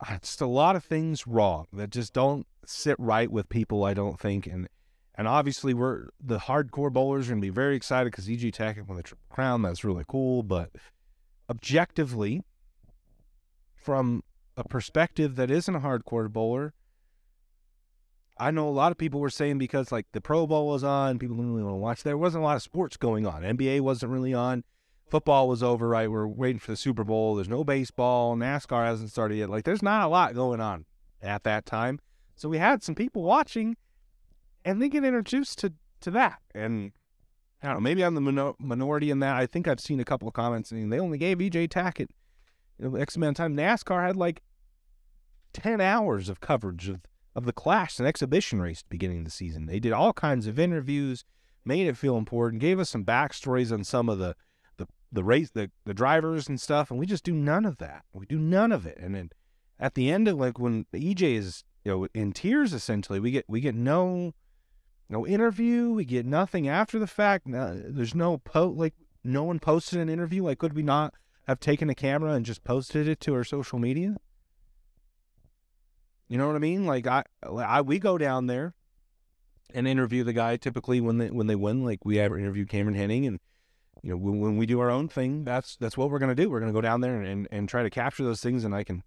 [0.07, 3.83] uh, just a lot of things wrong that just don't sit right with people.
[3.83, 4.69] I don't think, and
[5.15, 8.97] and obviously we're the hardcore bowlers are gonna be very excited because EJ Tackett won
[8.97, 9.61] the triple crown.
[9.61, 10.71] That's really cool, but
[11.49, 12.43] objectively,
[13.75, 14.23] from
[14.55, 16.73] a perspective that isn't a hardcore bowler.
[18.41, 21.19] I know a lot of people were saying because like the Pro Bowl was on,
[21.19, 22.01] people didn't really want to watch.
[22.01, 23.43] There wasn't a lot of sports going on.
[23.43, 24.63] NBA wasn't really on.
[25.05, 26.09] Football was over, right?
[26.09, 27.35] We're waiting for the Super Bowl.
[27.35, 28.35] There's no baseball.
[28.35, 29.51] NASCAR hasn't started yet.
[29.51, 30.85] Like there's not a lot going on
[31.21, 31.99] at that time.
[32.35, 33.77] So we had some people watching,
[34.65, 36.39] and they get introduced to to that.
[36.55, 36.93] And
[37.61, 37.81] I don't know.
[37.81, 39.35] Maybe I'm the minor- minority in that.
[39.35, 42.07] I think I've seen a couple of comments saying they only gave EJ Tackett
[42.79, 43.55] you know, X amount of time.
[43.55, 44.41] NASCAR had like
[45.53, 47.01] ten hours of coverage of
[47.35, 49.65] of the Clash, an exhibition race beginning of the season.
[49.65, 51.23] They did all kinds of interviews,
[51.63, 54.35] made it feel important, gave us some backstories on some of the
[54.77, 58.03] the the race, the the drivers and stuff, and we just do none of that.
[58.13, 59.29] We do none of it, and then
[59.79, 63.45] at the end of like when EJ is you know in tears, essentially, we get
[63.47, 64.33] we get no
[65.09, 67.47] no interview, we get nothing after the fact.
[67.47, 70.43] No, there's no po like no one posted an interview.
[70.43, 71.13] Like, could we not
[71.47, 74.15] have taken a camera and just posted it to our social media?
[76.31, 76.85] You know what I mean?
[76.85, 78.73] Like I, I we go down there
[79.73, 80.55] and interview the guy.
[80.55, 83.41] Typically, when they when they win, like we ever interview Cameron Henning, and
[84.01, 86.49] you know when, when we do our own thing, that's that's what we're gonna do.
[86.49, 89.03] We're gonna go down there and, and try to capture those things, and I can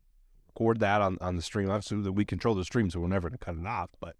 [0.48, 1.66] record that on, on the stream.
[1.66, 3.88] That we control the stream, so we're never to cut it off.
[4.00, 4.16] But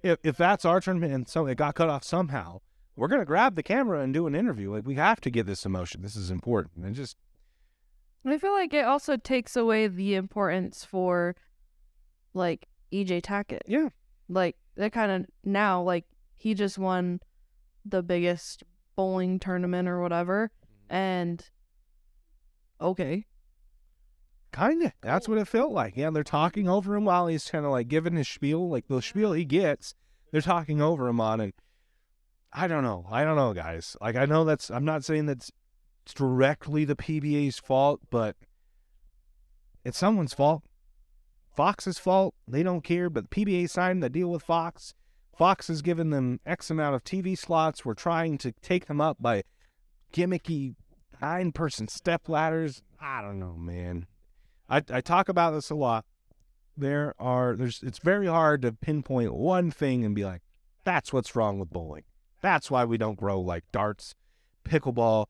[0.00, 2.60] if, if that's our tournament and so it got cut off somehow,
[2.94, 4.72] we're to grab the camera and do an interview.
[4.72, 6.02] Like, we have to get this emotion.
[6.02, 6.84] This is important.
[6.84, 7.16] And just.
[8.24, 11.34] I feel like it also takes away the importance for,
[12.34, 13.62] like, EJ Tackett.
[13.66, 13.88] Yeah.
[14.28, 16.04] Like, that kind of now, like,
[16.36, 17.20] he just won
[17.84, 18.62] the biggest
[18.96, 20.50] bowling tournament or whatever.
[20.90, 20.94] Mm-hmm.
[20.94, 21.50] And
[22.80, 23.26] okay.
[24.52, 24.92] Kind of.
[25.02, 25.96] That's what it felt like.
[25.96, 29.02] Yeah, they're talking over him while he's kind of like giving his spiel, like the
[29.02, 29.94] spiel he gets.
[30.32, 31.52] They're talking over him on, and
[32.52, 33.06] I don't know.
[33.10, 33.96] I don't know, guys.
[34.00, 34.70] Like I know that's.
[34.70, 35.52] I'm not saying that's
[36.14, 38.36] directly the PBA's fault, but
[39.84, 40.62] it's someone's fault.
[41.58, 42.36] Fox's fault.
[42.46, 44.94] They don't care, but the PBA signed the deal with Fox.
[45.36, 47.84] Fox has given them X amount of TV slots.
[47.84, 49.42] We're trying to take them up by
[50.12, 50.76] gimmicky
[51.20, 52.84] nine person step ladders.
[53.00, 54.06] I don't know, man.
[54.68, 56.04] I, I talk about this a lot.
[56.76, 60.42] There are there's it's very hard to pinpoint one thing and be like,
[60.84, 62.04] that's what's wrong with bowling.
[62.40, 64.14] That's why we don't grow like darts,
[64.64, 65.26] pickleball,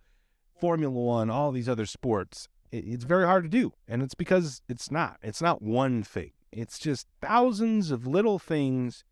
[0.60, 2.48] Formula One, all these other sports.
[2.70, 5.18] It, it's very hard to do, and it's because it's not.
[5.22, 6.32] It's not one thing.
[6.52, 9.04] It's just thousands of little things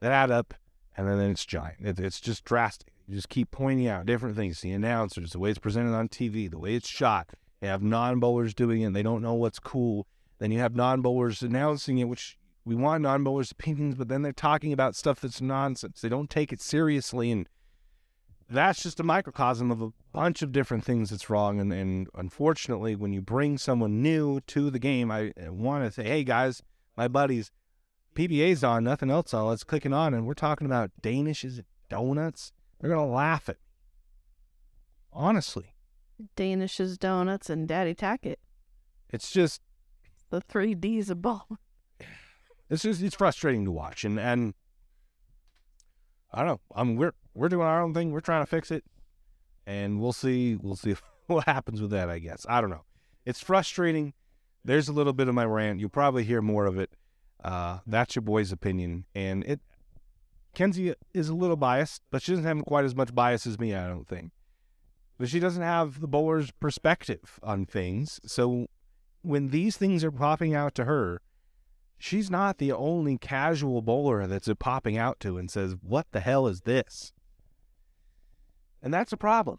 [0.00, 0.54] that add up,
[0.96, 1.84] and then it's giant.
[1.84, 2.92] It, it's just drastic.
[3.06, 4.60] You just keep pointing out different things.
[4.60, 7.30] The announcers, the way it's presented on TV, the way it's shot.
[7.62, 8.86] You have non bowlers doing it.
[8.86, 10.06] And they don't know what's cool.
[10.38, 14.22] Then you have non bowlers announcing it, which we want non bowlers' opinions, but then
[14.22, 16.00] they're talking about stuff that's nonsense.
[16.00, 17.30] They don't take it seriously.
[17.30, 17.48] And
[18.48, 21.60] that's just a microcosm of a bunch of different things that's wrong.
[21.60, 26.04] And, and unfortunately, when you bring someone new to the game, I want to say,
[26.04, 26.62] hey, guys,
[26.96, 27.50] my buddies,
[28.14, 29.46] PBA's on, nothing else on.
[29.46, 30.14] Let's click it on.
[30.14, 32.52] And we're talking about Danish, is it donuts?
[32.80, 33.62] They're going to laugh at me.
[35.12, 35.74] Honestly.
[36.34, 38.36] Danish's Donuts and Daddy Tackett.
[39.10, 39.60] It's just
[40.30, 41.58] the three D's of ball.
[42.68, 44.52] It's just it's frustrating to watch, and and
[46.32, 46.60] I don't know.
[46.74, 48.12] I mean, we're we're doing our own thing.
[48.12, 48.84] We're trying to fix it,
[49.66, 50.56] and we'll see.
[50.56, 50.96] We'll see
[51.26, 52.08] what happens with that.
[52.08, 52.84] I guess I don't know.
[53.24, 54.14] It's frustrating.
[54.64, 55.78] There's a little bit of my rant.
[55.78, 56.90] You'll probably hear more of it.
[57.44, 59.60] Uh, that's your boy's opinion, and it
[60.56, 63.74] Kenzi is a little biased, but she doesn't have quite as much bias as me,
[63.74, 64.32] I don't think.
[65.18, 68.20] But she doesn't have the bowler's perspective on things.
[68.24, 68.66] So
[69.22, 71.20] when these things are popping out to her,
[71.98, 76.46] she's not the only casual bowler that's popping out to and says, What the hell
[76.46, 77.12] is this?
[78.82, 79.58] And that's a problem.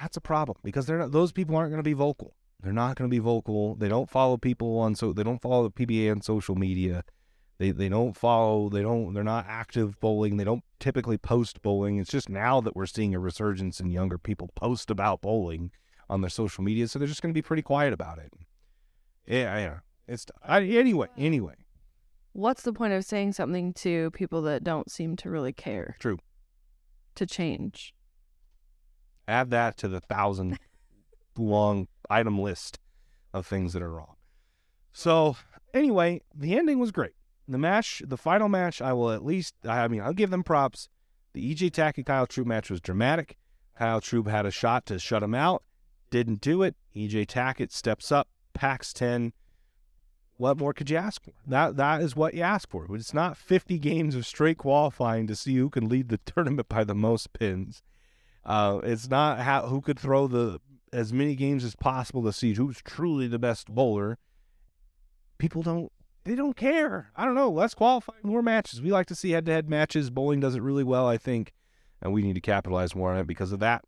[0.00, 2.34] That's a problem because they're not, those people aren't going to be vocal.
[2.62, 3.74] They're not going to be vocal.
[3.74, 7.04] They don't follow people on so they don't follow the PBA on social media.
[7.58, 8.68] They they don't follow.
[8.68, 9.12] They don't.
[9.14, 10.36] They're not active bowling.
[10.36, 11.98] They don't typically post bowling.
[11.98, 15.70] It's just now that we're seeing a resurgence in younger people post about bowling
[16.08, 16.88] on their social media.
[16.88, 18.32] So they're just going to be pretty quiet about it.
[19.26, 19.78] Yeah, yeah.
[20.08, 21.08] It's I, anyway.
[21.16, 21.54] Anyway.
[22.32, 25.96] What's the point of saying something to people that don't seem to really care?
[26.00, 26.18] True.
[27.16, 27.94] To change.
[29.28, 30.58] Add that to the thousand
[31.38, 32.78] long item list
[33.32, 34.16] of things that are wrong.
[34.92, 35.36] So
[35.72, 37.14] anyway, the ending was great
[37.48, 40.88] the match, the final match, I will at least, I mean, I'll give them props.
[41.32, 43.36] The EJ Tackett Kyle Troup match was dramatic.
[43.76, 45.62] Kyle Troup had a shot to shut him out,
[46.10, 46.76] didn't do it.
[46.94, 49.32] EJ Tackett steps up, packs 10.
[50.36, 51.32] What more could you ask for?
[51.46, 52.86] That That is what you ask for.
[52.94, 56.84] It's not 50 games of straight qualifying to see who can lead the tournament by
[56.84, 57.82] the most pins.
[58.44, 60.60] Uh, it's not how, who could throw the
[60.92, 64.18] as many games as possible to see who's truly the best bowler.
[65.38, 65.90] People don't
[66.24, 67.10] they don't care.
[67.16, 67.50] I don't know.
[67.50, 68.80] Let's qualify more matches.
[68.80, 70.10] We like to see head to head matches.
[70.10, 71.52] Bowling does it really well, I think,
[72.00, 73.84] and we need to capitalize more on it because of that.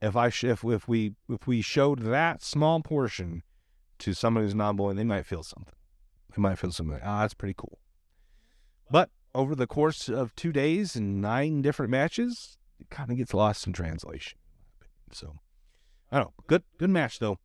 [0.00, 3.42] If I sh- if if we if we showed that small portion
[4.00, 5.74] to somebody who's non bowling, they might feel something.
[6.34, 6.98] They might feel something.
[7.02, 7.78] Ah, oh, that's pretty cool.
[8.90, 13.34] But over the course of two days and nine different matches, it kind of gets
[13.34, 14.38] lost in translation.
[15.12, 15.36] So
[16.10, 16.44] I don't know.
[16.46, 17.38] Good good match though.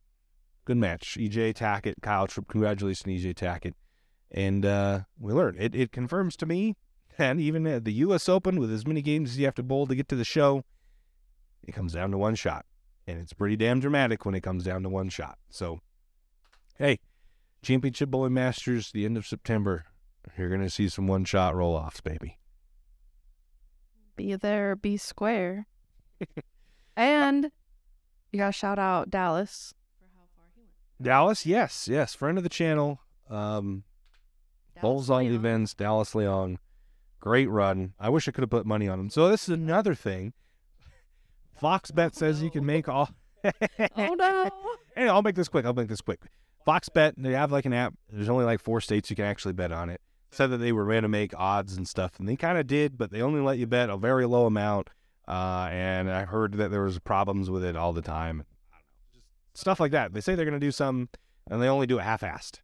[0.64, 1.16] Good match.
[1.18, 2.48] EJ Tackett, Kyle Troup.
[2.48, 3.74] Congratulations, EJ Tackett.
[4.30, 6.76] And uh, we learned it, it confirms to me,
[7.16, 8.28] and even at the U.S.
[8.28, 10.64] Open, with as many games as you have to bowl to get to the show,
[11.62, 12.66] it comes down to one shot.
[13.06, 15.38] And it's pretty damn dramatic when it comes down to one shot.
[15.48, 15.80] So,
[16.76, 16.98] hey,
[17.62, 19.86] Championship Bowling Masters, the end of September,
[20.36, 22.38] you're to see some one shot roll offs, baby.
[24.18, 25.68] Be there, be square.
[26.96, 27.52] and
[28.32, 29.74] you got to shout out Dallas.
[31.00, 33.00] Dallas, yes, yes, friend of the channel.
[33.30, 33.84] Um,
[34.82, 36.56] Bowls on events, Dallas Leong.
[37.20, 37.94] Great run.
[38.00, 39.08] I wish I could have put money on him.
[39.08, 40.32] So this is another thing.
[41.56, 43.10] Fox Bet says you can make all.
[43.44, 44.50] oh no!
[44.96, 45.64] Anyway, I'll make this quick.
[45.64, 46.18] I'll make this quick.
[46.64, 47.94] Fox Bet, they have like an app.
[48.10, 50.00] There's only like four states you can actually bet on it.
[50.30, 52.98] Said that they were going to make odds and stuff, and they kind of did,
[52.98, 54.90] but they only let you bet a very low amount.
[55.26, 58.44] Uh, and I heard that there was problems with it all the time.
[59.54, 60.12] Stuff like that.
[60.12, 61.08] They say they're going to do some,
[61.50, 62.60] and they only do it half-assed.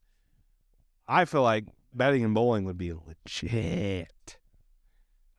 [1.08, 4.38] I feel like betting in bowling would be legit.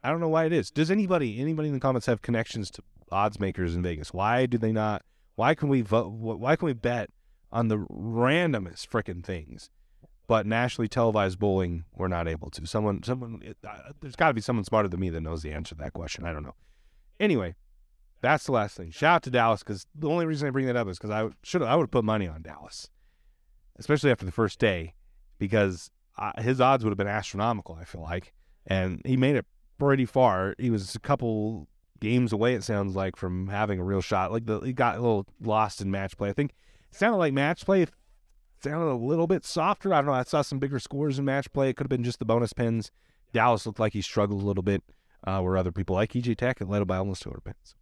[0.04, 0.70] I don't know why it is.
[0.70, 4.14] Does anybody anybody in the comments have connections to odds makers in Vegas?
[4.14, 5.04] Why do they not?
[5.36, 6.10] Why can we vote?
[6.10, 7.10] Why can we bet
[7.52, 9.70] on the randomest freaking things?
[10.28, 12.66] But nationally televised bowling, we're not able to.
[12.66, 15.76] Someone, someone, uh, there's got to be someone smarter than me that knows the answer
[15.76, 16.26] to that question.
[16.26, 16.56] I don't know.
[17.20, 17.56] Anyway,
[18.22, 18.90] that's the last thing.
[18.92, 21.30] Shout out to Dallas because the only reason I bring that up is because I
[21.44, 22.90] should I would have put money on Dallas,
[23.78, 24.96] especially after the first day,
[25.38, 27.76] because uh, his odds would have been astronomical.
[27.76, 28.34] I feel like,
[28.66, 29.46] and he made it
[29.78, 30.56] pretty far.
[30.58, 31.68] He was a couple
[32.00, 32.56] games away.
[32.56, 34.32] It sounds like from having a real shot.
[34.32, 36.30] Like the he got a little lost in match play.
[36.30, 36.52] I think
[36.92, 37.86] it sounded like match play
[38.70, 39.94] sounded a little bit softer.
[39.94, 40.14] I don't know.
[40.14, 41.70] I saw some bigger scores in match play.
[41.70, 42.92] It could have been just the bonus pins.
[43.34, 44.84] Dallas looked like he struggled a little bit,
[45.26, 47.76] uh, where other people like EJ Tackett led by almost 200 pins.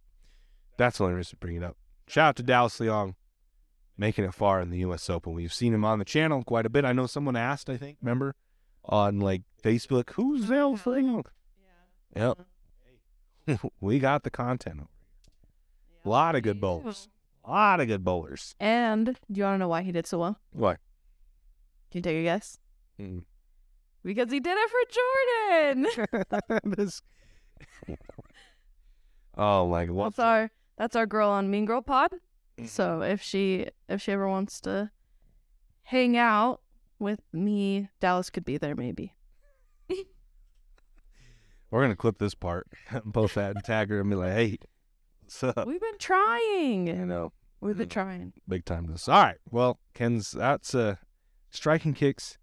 [0.76, 1.76] That's the only reason to bring it up.
[2.06, 3.14] Shout out to Dallas Leong
[3.96, 5.08] making it far in the U.S.
[5.08, 5.34] Open.
[5.34, 6.84] We've seen him on the channel quite a bit.
[6.84, 8.34] I know someone asked, I think, remember,
[8.84, 11.24] on like Facebook, who's Dallas Leong?
[12.14, 12.34] Yeah.
[13.46, 13.60] Yep.
[13.80, 16.00] we got the content over here.
[16.04, 17.08] A lot of good bowlers.
[17.44, 18.54] A lot of good bowlers.
[18.58, 20.38] And do you want to know why he did so well?
[20.52, 20.76] Why?
[21.90, 22.58] Can you take a guess?
[22.98, 23.24] Mm.
[24.02, 24.80] Because he did it for
[25.62, 26.72] Jordan.
[26.76, 27.02] this...
[29.36, 30.06] oh my god.
[30.06, 32.12] That's our that's our girl on Mean Girl Pod.
[32.58, 32.66] Mm-hmm.
[32.66, 34.90] So if she if she ever wants to
[35.84, 36.60] hang out
[36.98, 39.14] with me, Dallas could be there maybe.
[41.70, 42.66] We're gonna clip this part
[43.12, 44.58] post that and tag her and be like, "Hey,
[45.40, 46.86] what's up?" We've been trying.
[46.86, 47.92] You know, We've been Mm.
[47.92, 48.32] trying.
[48.48, 49.08] big time this.
[49.08, 50.96] All right, well, Ken's that's uh,
[51.50, 52.36] striking kicks,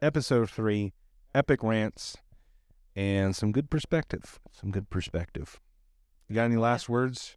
[0.00, 0.92] episode three,
[1.34, 2.16] epic rants,
[2.94, 4.38] and some good perspective.
[4.52, 5.58] Some good perspective.
[6.28, 7.36] You got any last words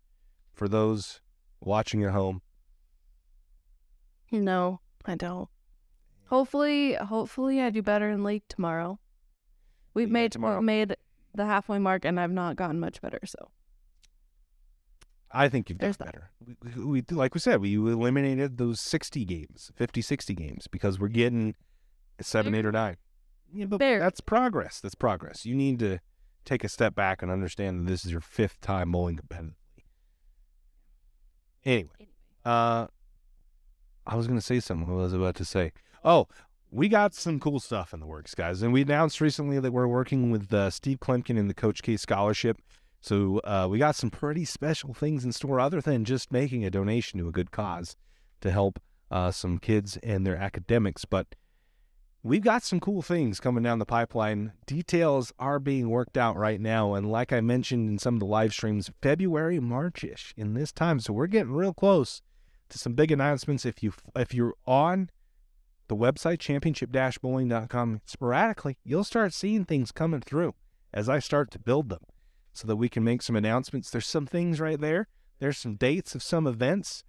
[0.54, 1.22] for those
[1.62, 2.41] watching at home?
[4.32, 5.49] No, I don't.
[6.28, 8.99] Hopefully, hopefully I do better in league tomorrow.
[9.93, 10.62] We've Yeah, made tomorrow.
[10.62, 10.95] made
[11.34, 13.20] the halfway mark, and I've not gotten much better.
[13.26, 13.52] So
[15.34, 16.06] I think you've done that.
[16.06, 16.32] better.
[16.76, 21.08] We, we, like we said, we eliminated those 60 games, 50, 60 games because we're
[21.08, 21.56] getting
[22.20, 22.98] seven, eight, or nine.
[23.54, 24.80] Yeah, but that's progress.
[24.80, 25.46] That's progress.
[25.46, 26.00] You need to
[26.46, 29.54] take a step back and understand that this is your fifth time bowling competitively.
[31.64, 32.10] Anyway,
[32.44, 32.88] uh,
[34.08, 34.88] I was going to say something.
[34.88, 35.74] What was I about to say?
[36.04, 36.28] Oh,
[36.72, 38.62] we got some cool stuff in the works, guys.
[38.62, 41.98] And we announced recently that we're working with uh, Steve Kloempken and the Coach K
[41.98, 42.58] Scholarship.
[43.02, 46.70] So uh, we got some pretty special things in store other than just making a
[46.70, 47.95] donation to a good cause
[48.41, 48.80] to help
[49.10, 51.04] uh, some kids and their academics.
[51.04, 51.34] But
[52.22, 54.54] we've got some cool things coming down the pipeline.
[54.68, 56.93] Details are being worked out right now.
[56.93, 60.99] And like I mentioned in some of the live streams, February, Marchish in this time.
[60.99, 62.22] So we're getting real close
[62.70, 63.66] to some big announcements.
[63.66, 65.10] If you if you're on
[65.88, 70.54] the website championship-bowling.com sporadically, you'll start seeing things coming through
[70.93, 71.99] as I start to build them
[72.54, 73.89] so that we can make some announcements.
[73.89, 75.08] There's some things right there.
[75.39, 77.04] There's some dates of some events.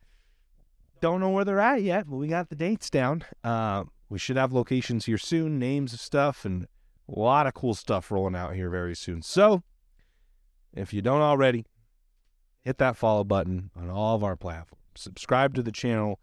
[1.00, 3.24] Don't know where they're at yet, but we got the dates down.
[3.42, 6.66] Uh, we should have locations here soon, names of stuff, and
[7.08, 9.22] a lot of cool stuff rolling out here very soon.
[9.22, 9.62] So,
[10.72, 11.66] if you don't already,
[12.60, 14.82] hit that follow button on all of our platforms.
[14.94, 16.20] Subscribe to the channel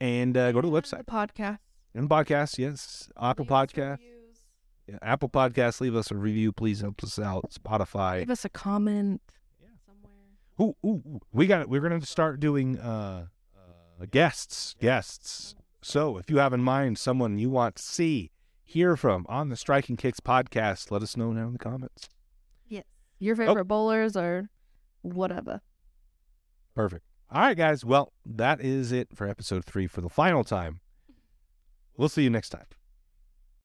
[0.00, 1.04] and uh, go to the website.
[1.06, 1.58] podcast.
[1.94, 3.08] And podcast, yes.
[3.20, 3.98] Apple Podcast.
[4.88, 6.50] Yeah, Apple Podcast, leave us a review.
[6.50, 7.50] Please help us out.
[7.52, 8.20] Spotify.
[8.20, 9.20] Give us a comment
[9.60, 9.68] Yeah.
[9.84, 10.14] somewhere.
[10.60, 11.20] Ooh, ooh, ooh.
[11.32, 11.68] we got.
[11.68, 13.26] We're gonna start doing uh,
[13.56, 15.54] uh, guests, guests.
[15.82, 18.30] So if you have in mind someone you want to see,
[18.64, 22.08] hear from on the Striking Kicks podcast, let us know down in the comments.
[22.66, 22.84] Yes.
[23.18, 24.48] Your favorite bowlers or
[25.02, 25.60] whatever.
[26.74, 27.04] Perfect.
[27.30, 27.84] All right, guys.
[27.84, 30.80] Well, that is it for episode three for the final time.
[31.96, 32.64] We'll see you next time.